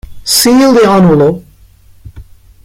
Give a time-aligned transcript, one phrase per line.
[0.23, 1.45] Seal the envelope.